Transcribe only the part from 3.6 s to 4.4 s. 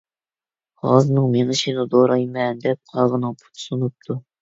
سۇنۇپتۇ.